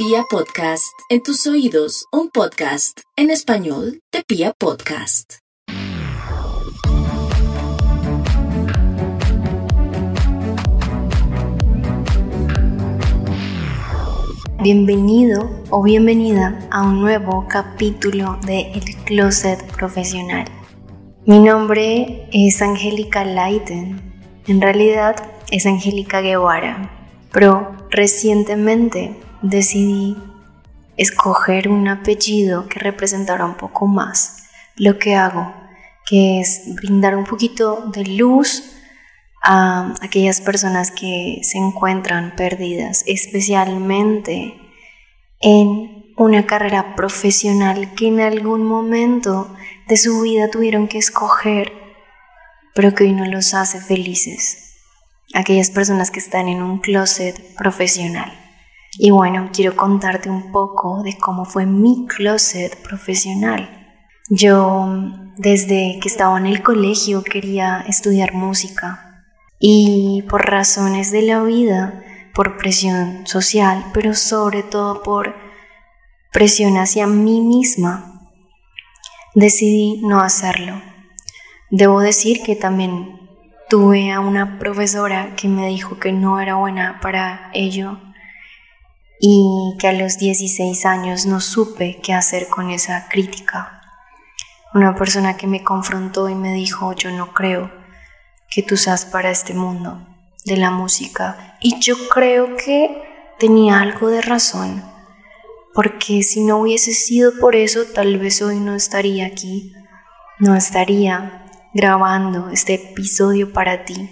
[0.00, 5.38] Pia Podcast, en tus oídos, un podcast en español de Pia Podcast.
[14.62, 20.44] Bienvenido o bienvenida a un nuevo capítulo de El Closet Profesional.
[21.26, 24.00] Mi nombre es Angélica Leiten.
[24.46, 25.16] En realidad
[25.50, 26.88] es Angélica Guevara,
[27.32, 30.16] pero recientemente decidí
[30.96, 35.54] escoger un apellido que representara un poco más lo que hago,
[36.06, 38.74] que es brindar un poquito de luz
[39.42, 44.54] a aquellas personas que se encuentran perdidas, especialmente
[45.40, 49.54] en una carrera profesional que en algún momento
[49.86, 51.72] de su vida tuvieron que escoger,
[52.74, 54.74] pero que hoy no los hace felices.
[55.34, 58.47] Aquellas personas que están en un closet profesional.
[58.92, 63.68] Y bueno, quiero contarte un poco de cómo fue mi closet profesional.
[64.30, 64.88] Yo
[65.36, 69.24] desde que estaba en el colegio quería estudiar música
[69.58, 72.02] y por razones de la vida,
[72.34, 75.34] por presión social, pero sobre todo por
[76.32, 78.30] presión hacia mí misma,
[79.34, 80.80] decidí no hacerlo.
[81.70, 83.18] Debo decir que también
[83.68, 87.98] tuve a una profesora que me dijo que no era buena para ello
[89.20, 93.82] y que a los 16 años no supe qué hacer con esa crítica.
[94.74, 97.70] Una persona que me confrontó y me dijo, yo no creo
[98.50, 100.06] que tú seas para este mundo
[100.44, 101.56] de la música.
[101.60, 103.02] Y yo creo que
[103.38, 104.84] tenía algo de razón,
[105.74, 109.72] porque si no hubiese sido por eso, tal vez hoy no estaría aquí,
[110.38, 114.10] no estaría grabando este episodio para ti,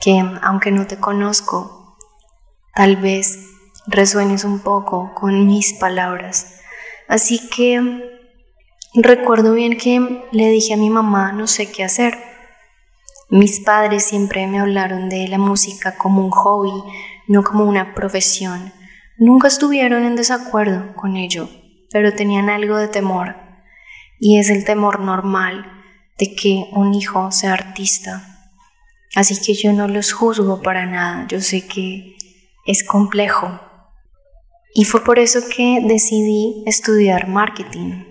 [0.00, 1.96] que aunque no te conozco,
[2.74, 3.57] tal vez
[3.88, 6.60] resuenes un poco con mis palabras.
[7.08, 8.20] Así que
[8.94, 12.18] recuerdo bien que le dije a mi mamá no sé qué hacer.
[13.30, 16.72] Mis padres siempre me hablaron de la música como un hobby,
[17.26, 18.72] no como una profesión.
[19.18, 21.48] Nunca estuvieron en desacuerdo con ello,
[21.90, 23.36] pero tenían algo de temor.
[24.20, 25.66] Y es el temor normal
[26.18, 28.22] de que un hijo sea artista.
[29.14, 31.26] Así que yo no los juzgo para nada.
[31.28, 32.16] Yo sé que
[32.66, 33.60] es complejo,
[34.74, 38.04] y fue por eso que decidí estudiar marketing.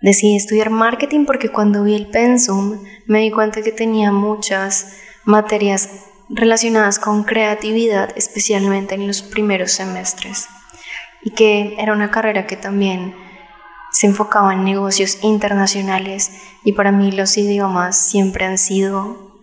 [0.00, 6.06] Decidí estudiar marketing porque cuando vi el pensum me di cuenta que tenía muchas materias
[6.28, 10.48] relacionadas con creatividad, especialmente en los primeros semestres.
[11.22, 13.14] Y que era una carrera que también
[13.92, 16.32] se enfocaba en negocios internacionales
[16.64, 19.40] y para mí los idiomas siempre han sido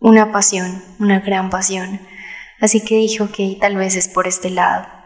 [0.00, 2.00] una pasión, una gran pasión.
[2.60, 5.01] Así que dije, ok, tal vez es por este lado.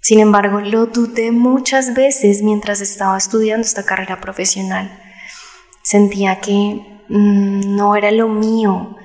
[0.00, 4.90] Sin embargo, lo dudé muchas veces mientras estaba estudiando esta carrera profesional.
[5.82, 8.96] Sentía que mm, no era lo mío.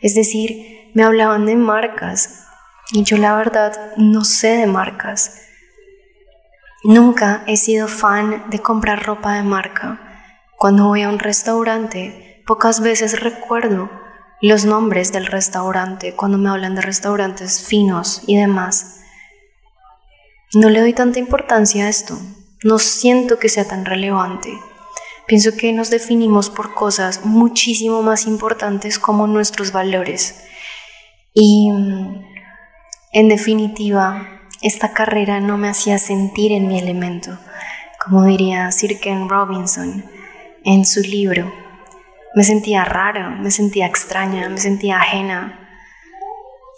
[0.00, 2.46] Es decir, me hablaban de marcas
[2.92, 5.42] y yo la verdad no sé de marcas.
[6.82, 10.00] Nunca he sido fan de comprar ropa de marca.
[10.56, 13.90] Cuando voy a un restaurante, pocas veces recuerdo
[14.40, 18.99] los nombres del restaurante cuando me hablan de restaurantes finos y demás.
[20.52, 22.18] No le doy tanta importancia a esto.
[22.64, 24.58] No siento que sea tan relevante.
[25.28, 30.42] Pienso que nos definimos por cosas muchísimo más importantes como nuestros valores.
[31.32, 32.24] Y mm,
[33.12, 37.38] en definitiva, esta carrera no me hacía sentir en mi elemento,
[38.04, 40.04] como diría Sir Ken Robinson
[40.64, 41.52] en su libro.
[42.34, 45.68] Me sentía rara, me sentía extraña, me sentía ajena.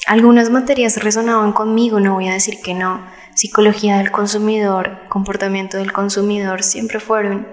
[0.06, 3.00] Algunas materias resonaban conmigo, no voy a decir que no,
[3.34, 7.47] psicología del consumidor, comportamiento del consumidor, siempre fueron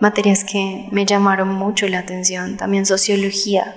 [0.00, 3.74] materias que me llamaron mucho la atención, también sociología,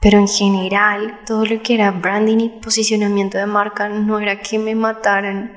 [0.00, 4.58] pero en general todo lo que era branding y posicionamiento de marca no era que
[4.58, 5.54] me mataran,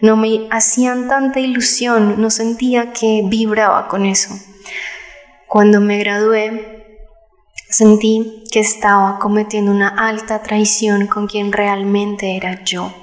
[0.00, 4.34] no me hacían tanta ilusión, no sentía que vibraba con eso.
[5.46, 6.86] Cuando me gradué,
[7.68, 12.99] sentí que estaba cometiendo una alta traición con quien realmente era yo.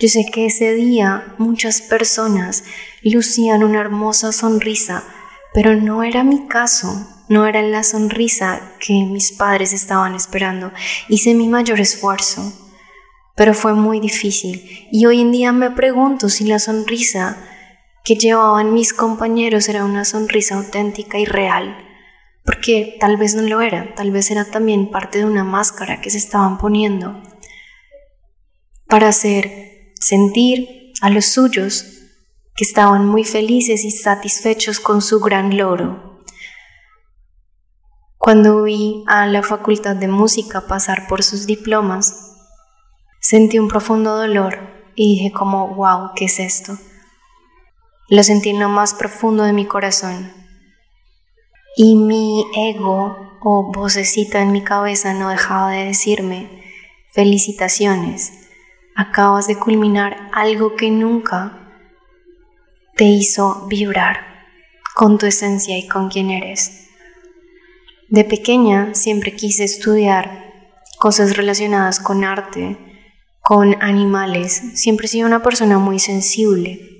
[0.00, 2.64] Yo sé que ese día muchas personas
[3.02, 5.04] lucían una hermosa sonrisa,
[5.52, 10.72] pero no era mi caso, no era la sonrisa que mis padres estaban esperando.
[11.08, 12.52] Hice mi mayor esfuerzo,
[13.36, 14.88] pero fue muy difícil.
[14.90, 17.38] Y hoy en día me pregunto si la sonrisa
[18.04, 21.78] que llevaban mis compañeros era una sonrisa auténtica y real,
[22.44, 26.10] porque tal vez no lo era, tal vez era también parte de una máscara que
[26.10, 27.22] se estaban poniendo
[28.86, 29.73] para hacer
[30.04, 31.86] sentir a los suyos,
[32.54, 36.20] que estaban muy felices y satisfechos con su gran logro.
[38.18, 42.36] Cuando vi a la Facultad de Música pasar por sus diplomas,
[43.18, 44.58] sentí un profundo dolor
[44.94, 46.76] y dije como, wow, ¿qué es esto?
[48.10, 50.30] Lo sentí en lo más profundo de mi corazón.
[51.76, 56.62] Y mi ego o vocecita en mi cabeza no dejaba de decirme,
[57.14, 58.43] felicitaciones,
[58.94, 61.58] acabas de culminar algo que nunca
[62.96, 64.34] te hizo vibrar
[64.94, 66.88] con tu esencia y con quien eres.
[68.08, 70.52] De pequeña siempre quise estudiar
[70.98, 72.78] cosas relacionadas con arte,
[73.40, 74.62] con animales.
[74.74, 76.94] Siempre he sido una persona muy sensible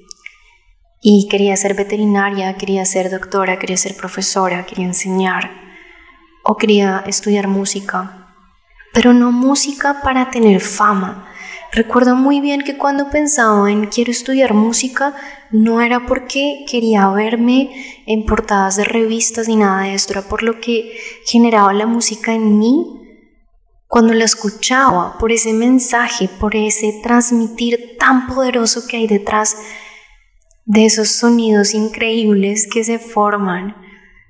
[1.01, 5.51] y quería ser veterinaria, quería ser doctora, quería ser profesora, quería enseñar
[6.43, 8.35] o quería estudiar música,
[8.93, 11.29] pero no música para tener fama,
[11.75, 15.13] Recuerdo muy bien que cuando pensaba en quiero estudiar música,
[15.51, 17.71] no era porque quería verme
[18.07, 22.33] en portadas de revistas ni nada de esto, era por lo que generaba la música
[22.33, 23.01] en mí
[23.89, 29.57] cuando la escuchaba, por ese mensaje, por ese transmitir tan poderoso que hay detrás
[30.65, 33.77] de esos sonidos increíbles que se forman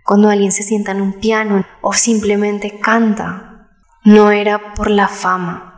[0.03, 3.69] cuando alguien se sienta en un piano o simplemente canta.
[4.03, 5.74] No era por la fama,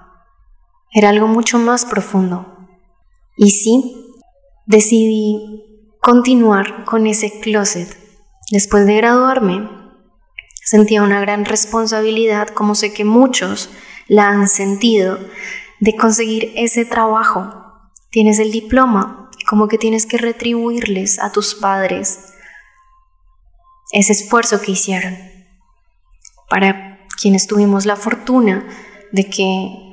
[0.97, 2.57] era algo mucho más profundo.
[3.37, 4.15] Y sí,
[4.65, 5.63] decidí
[6.01, 7.95] continuar con ese closet.
[8.51, 9.69] Después de graduarme,
[10.65, 13.69] sentía una gran responsabilidad, como sé que muchos
[14.09, 15.19] la han sentido,
[15.81, 17.53] de conseguir ese trabajo.
[18.09, 22.33] Tienes el diploma, como que tienes que retribuirles a tus padres
[23.93, 25.15] ese esfuerzo que hicieron.
[26.49, 28.67] Para quienes tuvimos la fortuna
[29.13, 29.86] de que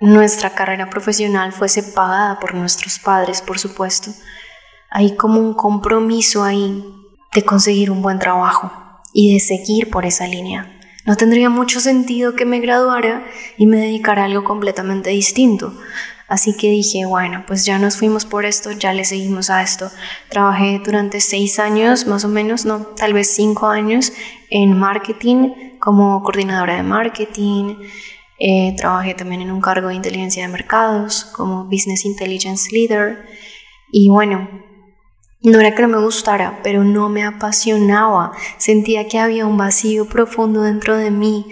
[0.00, 4.10] nuestra carrera profesional fuese pagada por nuestros padres, por supuesto.
[4.90, 6.84] Hay como un compromiso ahí
[7.34, 8.70] de conseguir un buen trabajo
[9.12, 10.74] y de seguir por esa línea.
[11.04, 13.24] No tendría mucho sentido que me graduara
[13.56, 15.72] y me dedicara a algo completamente distinto.
[16.28, 19.90] Así que dije, bueno, pues ya nos fuimos por esto, ya le seguimos a esto.
[20.28, 24.12] Trabajé durante seis años, más o menos, no, tal vez cinco años,
[24.50, 27.76] en marketing como coordinadora de marketing,
[28.38, 33.24] eh, trabajé también en un cargo de inteligencia de mercados como Business Intelligence Leader
[33.90, 34.48] y bueno,
[35.42, 38.32] no era que no me gustara, pero no me apasionaba.
[38.58, 41.46] Sentía que había un vacío profundo dentro de mí.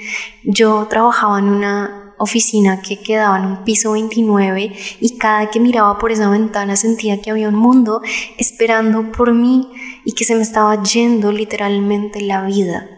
[0.45, 5.99] Yo trabajaba en una oficina que quedaba en un piso 29 y cada que miraba
[5.99, 8.01] por esa ventana sentía que había un mundo
[8.39, 9.71] esperando por mí
[10.05, 12.89] y que se me estaba yendo literalmente la vida.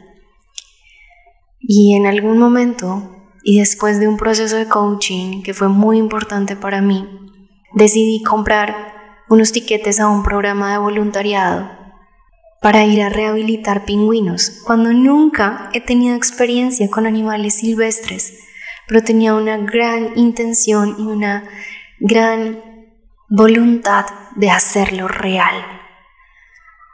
[1.60, 3.17] Y en algún momento
[3.48, 7.08] y después de un proceso de coaching que fue muy importante para mí,
[7.72, 11.70] decidí comprar unos tiquetes a un programa de voluntariado
[12.60, 18.38] para ir a rehabilitar pingüinos, cuando nunca he tenido experiencia con animales silvestres,
[18.86, 21.44] pero tenía una gran intención y una
[22.00, 22.62] gran
[23.30, 24.04] voluntad
[24.36, 25.56] de hacerlo real.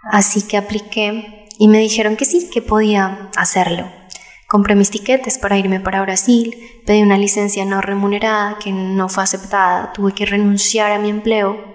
[0.04, 3.90] Así que apliqué y me dijeron que sí, que podía hacerlo.
[4.54, 6.54] Compré mis tiquetes para irme para Brasil,
[6.86, 11.74] pedí una licencia no remunerada que no fue aceptada, tuve que renunciar a mi empleo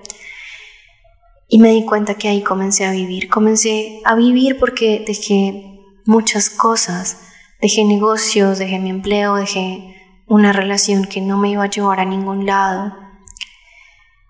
[1.49, 3.27] y me di cuenta que ahí comencé a vivir.
[3.27, 7.19] Comencé a vivir porque dejé muchas cosas,
[7.61, 12.05] dejé negocios, dejé mi empleo, dejé una relación que no me iba a llevar a
[12.05, 12.95] ningún lado.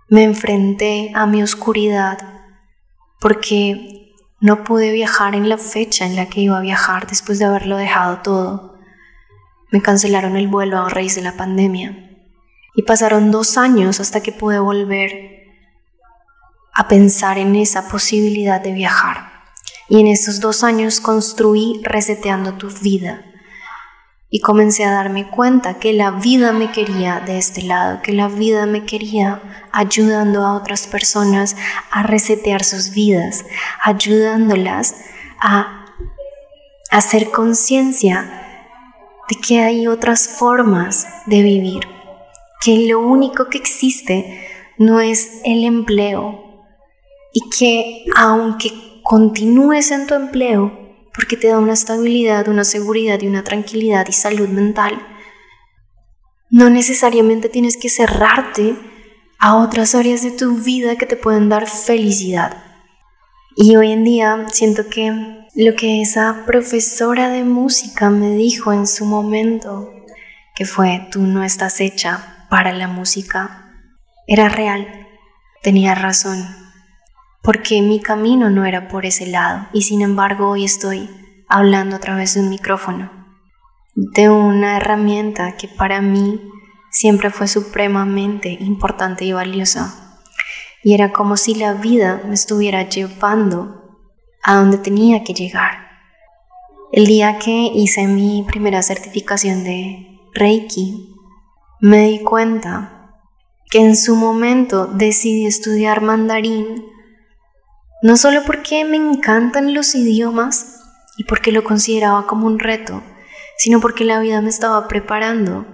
[0.08, 2.18] Me enfrenté a mi oscuridad
[3.20, 3.99] porque
[4.42, 7.78] no pude viajar en la fecha en la que iba a viajar después de haberlo
[7.78, 8.78] dejado todo.
[9.72, 12.18] Me cancelaron el vuelo a raíz de la pandemia.
[12.76, 15.44] Y pasaron dos años hasta que pude volver
[16.74, 19.30] a pensar en esa posibilidad de viajar.
[19.90, 23.29] Y en esos dos años construí reseteando tu vida
[24.30, 28.28] y comencé a darme cuenta que la vida me quería de este lado, que la
[28.28, 31.56] vida me quería ayudando a otras personas
[31.92, 33.46] a resetear sus vidas,
[33.84, 34.96] ayudándolas
[35.42, 35.86] a
[36.92, 38.40] hacer conciencia
[39.30, 41.88] de que hay otras formas de vivir,
[42.62, 46.66] que lo único que existe no es el empleo
[47.34, 50.79] y que aunque continúes en tu empleo,
[51.20, 55.06] porque te da una estabilidad, una seguridad y una tranquilidad y salud mental.
[56.50, 58.78] No necesariamente tienes que cerrarte
[59.38, 62.64] a otras áreas de tu vida que te pueden dar felicidad.
[63.58, 65.12] Y hoy en día siento que
[65.56, 69.92] lo que esa profesora de música me dijo en su momento,
[70.56, 73.74] que fue tú no estás hecha para la música,
[74.26, 75.06] era real.
[75.64, 76.48] tenía razón,
[77.42, 81.10] porque mi camino no era por ese lado y sin embargo hoy estoy
[81.48, 83.12] hablando a través de un micrófono,
[83.96, 86.42] de una herramienta que para mí
[86.92, 90.18] siempre fue supremamente importante y valiosa.
[90.84, 93.80] Y era como si la vida me estuviera llevando
[94.44, 95.90] a donde tenía que llegar.
[96.92, 101.14] El día que hice mi primera certificación de Reiki,
[101.82, 103.14] me di cuenta
[103.70, 106.86] que en su momento decidí estudiar mandarín,
[108.02, 110.82] no solo porque me encantan los idiomas
[111.18, 113.04] y porque lo consideraba como un reto,
[113.58, 115.66] sino porque la vida me estaba preparando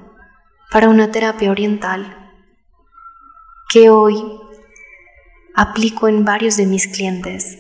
[0.71, 2.31] para una terapia oriental
[3.71, 4.23] que hoy
[5.55, 7.59] aplico en varios de mis clientes.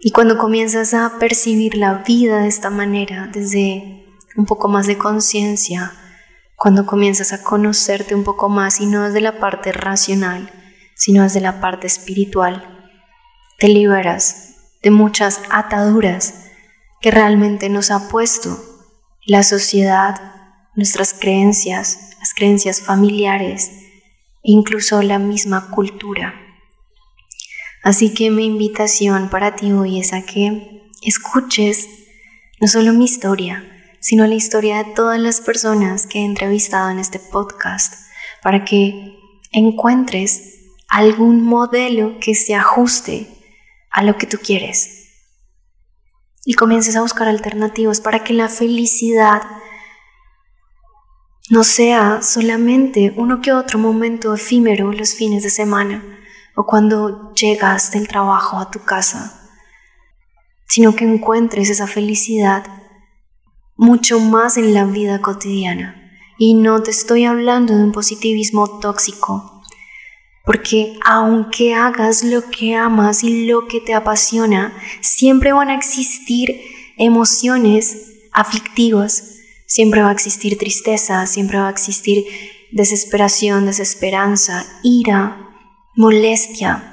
[0.00, 4.06] Y cuando comienzas a percibir la vida de esta manera, desde
[4.36, 5.92] un poco más de conciencia,
[6.56, 10.50] cuando comienzas a conocerte un poco más y no desde la parte racional,
[10.94, 12.71] sino desde la parte espiritual,
[13.62, 16.50] te liberas de muchas ataduras
[17.00, 18.60] que realmente nos ha puesto
[19.24, 20.20] la sociedad,
[20.74, 23.70] nuestras creencias, las creencias familiares
[24.42, 26.34] incluso la misma cultura.
[27.84, 31.86] Así que mi invitación para ti hoy es a que escuches
[32.60, 33.64] no solo mi historia,
[34.00, 37.94] sino la historia de todas las personas que he entrevistado en este podcast,
[38.42, 39.16] para que
[39.52, 43.38] encuentres algún modelo que se ajuste
[43.92, 45.02] a lo que tú quieres
[46.44, 49.42] y comiences a buscar alternativas para que la felicidad
[51.50, 56.02] no sea solamente uno que otro momento efímero los fines de semana,
[56.54, 59.50] o cuando llegas del trabajo a tu casa,
[60.66, 62.66] sino que encuentres esa felicidad
[63.76, 65.98] mucho más en la vida cotidiana.
[66.38, 69.51] Y no te estoy hablando de un positivismo tóxico,
[70.44, 76.60] porque aunque hagas lo que amas y lo que te apasiona, siempre van a existir
[76.96, 82.24] emociones aflictivas, siempre va a existir tristeza, siempre va a existir
[82.72, 85.50] desesperación, desesperanza, ira,
[85.94, 86.92] molestia,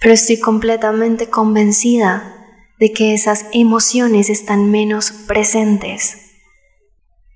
[0.00, 2.36] pero estoy completamente convencida
[2.78, 6.30] de que esas emociones están menos presentes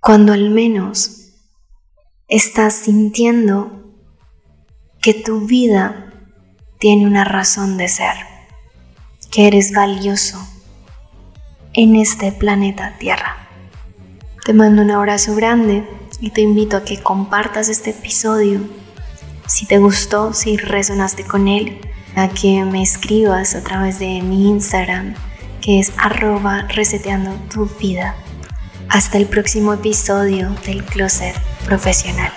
[0.01, 1.33] cuando al menos
[2.29, 3.84] estás sintiendo
[5.05, 6.15] que tu vida
[6.79, 8.15] tiene una razón de ser,
[9.31, 10.39] que eres valioso
[11.75, 13.37] en este planeta Tierra.
[14.47, 15.87] Te mando un abrazo grande
[16.21, 18.63] y te invito a que compartas este episodio
[19.47, 21.83] si te gustó, si resonaste con él,
[22.17, 25.17] a que me escribas a través de mi Instagram,
[25.61, 28.15] que es arroba reseteando tu vida.
[28.89, 32.33] Hasta el próximo episodio del Closet Profesional.